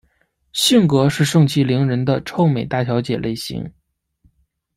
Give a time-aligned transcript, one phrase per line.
[0.51, 3.71] 性格是盛气凌人的臭美大小姐类型。